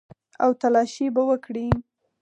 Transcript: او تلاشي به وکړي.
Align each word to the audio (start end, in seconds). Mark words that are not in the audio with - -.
او 0.43 0.49
تلاشي 0.61 1.07
به 1.15 1.21
وکړي. 1.29 1.67